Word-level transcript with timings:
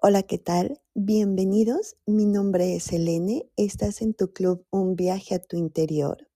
Hola, 0.00 0.22
¿qué 0.22 0.38
tal? 0.38 0.80
Bienvenidos. 0.94 1.96
Mi 2.06 2.24
nombre 2.24 2.76
es 2.76 2.92
Elene. 2.92 3.50
Estás 3.56 4.00
en 4.00 4.14
tu 4.14 4.32
club 4.32 4.64
Un 4.70 4.94
viaje 4.94 5.34
a 5.34 5.40
tu 5.40 5.56
interior. 5.56 6.28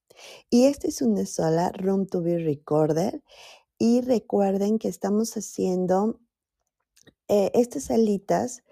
Y 0.50 0.64
esta 0.64 0.88
es 0.88 1.00
una 1.00 1.24
sola 1.26 1.70
Room 1.70 2.08
to 2.08 2.22
be 2.22 2.38
Recorder. 2.38 3.22
Y 3.78 4.00
recuerden 4.00 4.80
que 4.80 4.88
estamos 4.88 5.36
haciendo 5.36 6.18
eh, 7.28 7.52
estas 7.54 7.84
salitas 7.84 8.64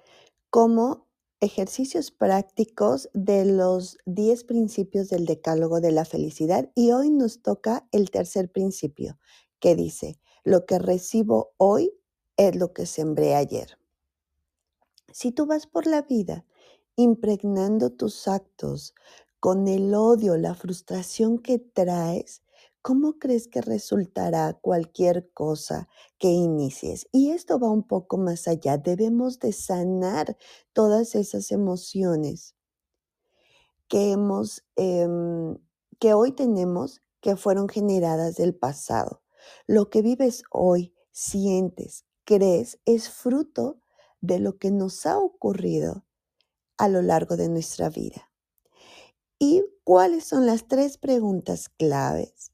como 0.51 1.07
ejercicios 1.41 2.11
prácticos 2.11 3.11
de 3.15 3.45
los 3.45 3.97
10 4.07 4.43
principios 4.43 5.09
del 5.09 5.25
decálogo 5.25 5.81
de 5.81 5.93
la 5.93 6.05
felicidad. 6.05 6.69
Y 6.75 6.91
hoy 6.91 7.11
nos 7.11 7.43
toca 7.43 7.87
el 7.93 8.11
tercer 8.11 8.51
principio, 8.51 9.21
que 9.61 9.77
dice, 9.77 10.19
lo 10.43 10.67
que 10.67 10.81
recibo 10.81 11.53
hoy 11.59 11.93
es 12.37 12.57
lo 12.57 12.73
que 12.73 12.87
sembré 12.87 13.37
ayer. 13.37 13.80
Si 15.13 15.33
tú 15.33 15.47
vas 15.47 15.67
por 15.67 15.87
la 15.87 16.03
vida 16.03 16.45
impregnando 16.97 17.91
tus 17.91 18.29
actos 18.29 18.95
con 19.41 19.67
el 19.69 19.95
odio, 19.95 20.37
la 20.37 20.55
frustración 20.55 21.39
que 21.39 21.59
traes, 21.59 22.43
¿cómo 22.83 23.19
crees 23.19 23.49
que 23.49 23.61
resultará 23.61 24.55
cualquier 24.55 25.31
cosa 25.33 25.89
que 26.19 26.29
inicies? 26.29 27.09
Y 27.13 27.31
esto 27.31 27.59
va 27.59 27.71
un 27.71 27.83
poco 27.83 28.19
más 28.19 28.47
allá. 28.49 28.79
Debemos 28.79 29.39
de 29.41 29.53
sanar 29.53 30.37
todas 30.73 31.15
esas 31.15 31.51
emociones 31.53 32.55
que 33.89 34.13
hemos, 34.13 34.65
em, 34.77 35.59
que 35.99 36.15
hoy 36.15 36.33
tenemos, 36.33 37.03
que 37.21 37.37
fueron 37.37 37.69
generadas 37.69 38.37
del 38.37 38.55
pasado. 38.55 39.21
Lo 39.67 39.91
que 39.91 40.01
vives 40.01 40.45
hoy, 40.53 40.95
sientes, 41.11 42.05
crees, 42.25 42.79
es 42.85 43.09
fruto 43.11 43.80
de 44.21 44.39
lo 44.39 44.59
que 44.59 44.71
nos 44.71 45.07
ha 45.07 45.19
ocurrido 45.19 46.05
a 46.77 46.89
lo 46.89 47.03
largo 47.03 47.37
de 47.37 47.49
nuestra 47.49 47.91
vida. 47.91 48.31
¿Y 49.39 49.65
cuáles 49.85 50.25
son 50.25 50.47
las 50.47 50.69
tres 50.69 50.99
preguntas 50.99 51.69
claves 51.69 52.53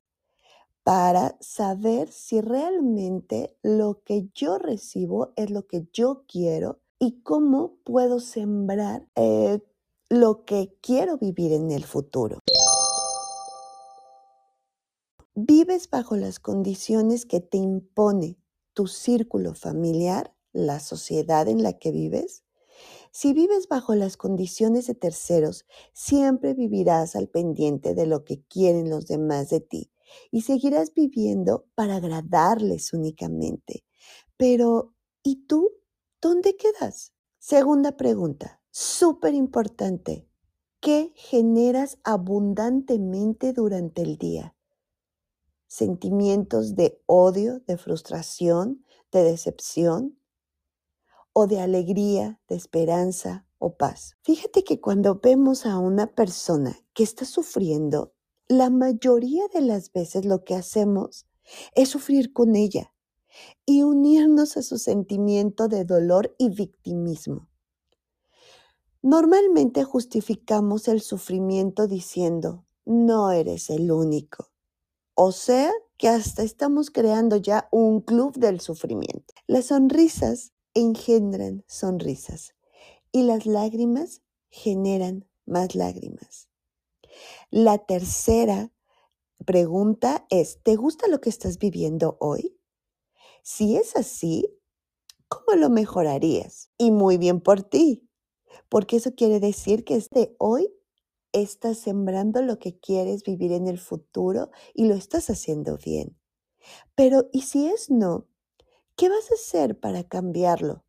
para 0.84 1.37
saber 1.41 2.12
si 2.12 2.41
realmente 2.41 3.56
lo 3.62 4.03
que 4.05 4.28
yo 4.34 4.59
recibo 4.59 5.33
es 5.34 5.50
lo 5.50 5.67
que 5.67 5.89
yo 5.92 6.25
quiero 6.28 6.81
y 7.00 7.22
cómo 7.22 7.77
puedo 7.83 8.20
sembrar 8.20 9.09
eh, 9.17 9.61
lo 10.09 10.44
que 10.44 10.77
quiero 10.81 11.19
vivir 11.19 11.53
en 11.53 11.72
el 11.72 11.84
futuro? 11.84 12.39
¿Vives 15.34 15.91
bajo 15.91 16.17
las 16.17 16.39
condiciones 16.39 17.27
que 17.27 17.41
te 17.41 17.59
impone 17.59 18.39
tu 18.75 18.87
círculo 18.87 19.55
familiar 19.55 20.36
la 20.57 20.81
sociedad 20.81 21.49
en 21.49 21.62
la 21.62 21.75
que 21.75 21.91
vives? 21.91 22.43
Si 23.12 23.33
vives 23.33 23.69
bajo 23.69 23.95
las 23.95 24.17
condiciones 24.17 24.87
de 24.87 24.95
terceros, 24.95 25.65
siempre 25.93 26.55
vivirás 26.55 27.17
al 27.17 27.29
pendiente 27.29 27.95
de 27.95 28.07
lo 28.07 28.25
que 28.25 28.43
quieren 28.43 28.91
los 28.91 29.07
demás 29.07 29.49
de 29.49 29.61
ti 29.61 29.91
y 30.31 30.43
seguirás 30.43 30.93
viviendo 30.93 31.67
para 31.75 31.97
agradarles 31.97 32.93
únicamente. 32.93 33.84
Pero, 34.37 34.95
¿y 35.23 35.47
tú? 35.47 35.71
¿Dónde 36.21 36.57
quedas? 36.57 37.12
Segunda 37.39 37.97
pregunta, 37.97 38.61
súper 38.71 39.34
importante. 39.34 40.29
¿Qué 40.81 41.12
generas 41.17 41.99
abundantemente 42.05 43.53
durante 43.53 44.03
el 44.03 44.19
día? 44.19 44.55
¿Sentimientos 45.67 46.75
de 46.77 47.01
odio, 47.07 47.61
de 47.61 47.77
frustración, 47.77 48.84
de 49.11 49.25
decepción? 49.25 50.19
O 51.39 51.47
de 51.47 51.61
alegría, 51.61 52.41
de 52.48 52.56
esperanza 52.56 53.47
o 53.59 53.77
paz. 53.77 54.17
Fíjate 54.23 54.65
que 54.65 54.81
cuando 54.81 55.20
vemos 55.23 55.67
a 55.67 55.78
una 55.78 56.06
persona 56.06 56.78
que 56.95 57.03
está 57.03 57.27
sufriendo, 57.27 58.15
la 58.48 58.70
mayoría 58.70 59.47
de 59.53 59.61
las 59.61 59.93
veces 59.93 60.25
lo 60.25 60.44
que 60.44 60.55
hacemos 60.55 61.27
es 61.75 61.91
sufrir 61.91 62.33
con 62.33 62.56
ella 62.56 62.94
y 63.66 63.83
unirnos 63.83 64.56
a 64.56 64.62
su 64.62 64.78
sentimiento 64.78 65.69
de 65.69 65.84
dolor 65.84 66.34
y 66.38 66.49
victimismo. 66.49 67.50
Normalmente 69.03 69.84
justificamos 69.84 70.89
el 70.89 71.03
sufrimiento 71.03 71.87
diciendo, 71.87 72.65
no 72.87 73.31
eres 73.31 73.69
el 73.69 73.93
único. 73.93 74.49
O 75.12 75.33
sea, 75.33 75.71
que 75.99 76.09
hasta 76.09 76.43
estamos 76.43 76.91
creando 76.91 77.37
ya 77.37 77.69
un 77.71 78.00
club 78.00 78.39
del 78.39 78.60
sufrimiento. 78.60 79.34
Las 79.47 79.66
sonrisas 79.66 80.55
engendran 80.76 81.64
sonrisas 81.66 82.54
y 83.10 83.22
las 83.22 83.47
lágrimas 83.47 84.22
generan 84.50 85.26
más 85.47 85.75
lágrimas. 85.75 86.48
La 87.50 87.78
tercera 87.78 88.72
pregunta 89.47 90.26
es, 90.28 90.62
¿te 90.62 90.76
gusta 90.76 91.09
lo 91.09 91.20
que 91.20 91.31
estás 91.31 91.59
viviendo 91.59 92.19
hoy? 92.20 92.59
Si 93.42 93.76
es 93.76 93.97
así, 93.97 94.47
¿cómo 95.28 95.56
lo 95.59 95.70
mejorarías? 95.70 96.70
Y 96.76 96.91
muy 96.91 97.16
bien 97.16 97.41
por 97.41 97.62
ti, 97.62 98.06
porque 98.69 98.97
eso 98.97 99.15
quiere 99.15 99.41
decir 99.41 99.84
que 99.84 99.98
de 100.10 100.36
hoy 100.38 100.70
estás 101.32 101.78
sembrando 101.78 102.42
lo 102.42 102.59
que 102.59 102.78
quieres 102.78 103.22
vivir 103.22 103.53
en 103.53 103.66
el 103.66 103.78
futuro 103.78 104.50
y 104.75 104.86
lo 104.86 104.94
estás 104.94 105.31
haciendo 105.31 105.78
bien. 105.78 106.19
Pero, 106.94 107.28
¿y 107.32 107.42
si 107.42 107.66
es 107.66 107.91
no? 107.91 108.26
¿Qué 108.97 109.11
vas 109.11 109.31
a 109.31 109.34
hacer 109.34 109.79
para 109.79 110.05
cambiarlo? 110.05 110.83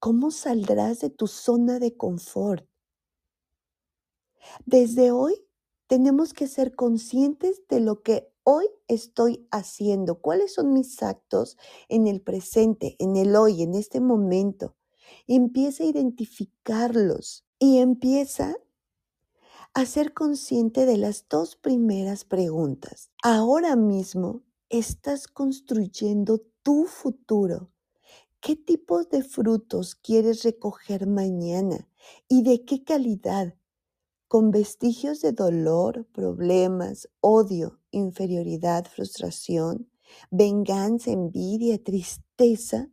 ¿Cómo 0.00 0.32
saldrás 0.32 0.98
de 0.98 1.10
tu 1.10 1.28
zona 1.28 1.78
de 1.78 1.96
confort? 1.96 2.68
Desde 4.64 5.12
hoy 5.12 5.46
tenemos 5.86 6.32
que 6.32 6.48
ser 6.48 6.74
conscientes 6.74 7.62
de 7.68 7.78
lo 7.78 8.02
que 8.02 8.32
hoy 8.42 8.66
estoy 8.88 9.46
haciendo, 9.52 10.20
cuáles 10.20 10.54
son 10.54 10.72
mis 10.72 11.00
actos 11.04 11.56
en 11.88 12.08
el 12.08 12.20
presente, 12.20 12.96
en 12.98 13.14
el 13.14 13.36
hoy, 13.36 13.62
en 13.62 13.74
este 13.74 14.00
momento. 14.00 14.74
Empieza 15.28 15.84
a 15.84 15.86
identificarlos 15.86 17.46
y 17.60 17.78
empieza 17.78 18.56
a 19.72 19.86
ser 19.86 20.14
consciente 20.14 20.84
de 20.84 20.96
las 20.96 21.26
dos 21.28 21.54
primeras 21.54 22.24
preguntas. 22.24 23.12
Ahora 23.22 23.76
mismo 23.76 24.42
estás 24.68 25.28
construyendo 25.28 26.42
tu 26.62 26.84
futuro. 26.84 27.70
¿Qué 28.40 28.56
tipo 28.56 29.04
de 29.04 29.22
frutos 29.22 29.94
quieres 29.94 30.42
recoger 30.42 31.06
mañana 31.06 31.88
y 32.28 32.42
de 32.42 32.64
qué 32.64 32.84
calidad? 32.84 33.54
¿Con 34.28 34.50
vestigios 34.50 35.20
de 35.20 35.32
dolor, 35.32 36.06
problemas, 36.12 37.08
odio, 37.20 37.80
inferioridad, 37.90 38.86
frustración, 38.86 39.90
venganza, 40.30 41.10
envidia, 41.10 41.82
tristeza? 41.82 42.90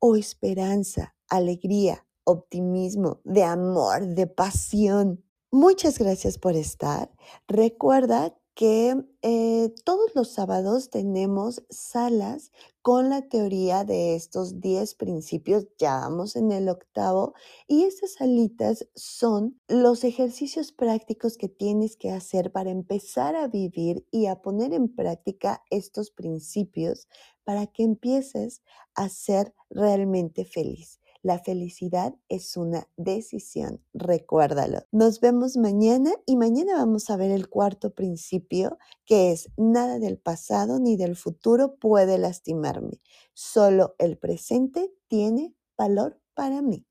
¿O 0.00 0.16
esperanza, 0.16 1.16
alegría, 1.28 2.06
optimismo, 2.24 3.20
de 3.24 3.44
amor, 3.44 4.06
de 4.14 4.26
pasión? 4.26 5.24
Muchas 5.50 5.98
gracias 5.98 6.38
por 6.38 6.54
estar. 6.56 7.10
Recuerda 7.48 8.38
que 8.58 9.04
eh, 9.22 9.72
todos 9.84 10.16
los 10.16 10.32
sábados 10.32 10.90
tenemos 10.90 11.62
salas 11.70 12.50
con 12.82 13.08
la 13.08 13.22
teoría 13.28 13.84
de 13.84 14.16
estos 14.16 14.60
10 14.60 14.96
principios, 14.96 15.68
ya 15.78 16.00
vamos 16.00 16.34
en 16.34 16.50
el 16.50 16.68
octavo, 16.68 17.34
y 17.68 17.84
estas 17.84 18.14
salitas 18.14 18.88
son 18.96 19.60
los 19.68 20.02
ejercicios 20.02 20.72
prácticos 20.72 21.36
que 21.36 21.48
tienes 21.48 21.96
que 21.96 22.10
hacer 22.10 22.50
para 22.50 22.70
empezar 22.70 23.36
a 23.36 23.46
vivir 23.46 24.04
y 24.10 24.26
a 24.26 24.42
poner 24.42 24.72
en 24.72 24.92
práctica 24.92 25.62
estos 25.70 26.10
principios 26.10 27.06
para 27.44 27.68
que 27.68 27.84
empieces 27.84 28.62
a 28.96 29.08
ser 29.08 29.54
realmente 29.70 30.44
feliz. 30.44 30.98
La 31.28 31.38
felicidad 31.38 32.14
es 32.30 32.56
una 32.56 32.88
decisión, 32.96 33.84
recuérdalo. 33.92 34.86
Nos 34.92 35.20
vemos 35.20 35.58
mañana 35.58 36.10
y 36.24 36.36
mañana 36.36 36.76
vamos 36.76 37.10
a 37.10 37.18
ver 37.18 37.30
el 37.30 37.50
cuarto 37.50 37.92
principio 37.94 38.78
que 39.04 39.32
es 39.32 39.50
nada 39.58 39.98
del 39.98 40.16
pasado 40.16 40.78
ni 40.80 40.96
del 40.96 41.16
futuro 41.16 41.74
puede 41.74 42.16
lastimarme. 42.16 43.02
Solo 43.34 43.94
el 43.98 44.16
presente 44.16 44.90
tiene 45.06 45.54
valor 45.76 46.18
para 46.32 46.62
mí. 46.62 46.86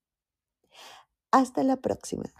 Hasta 1.31 1.63
la 1.63 1.77
próxima. 1.77 2.31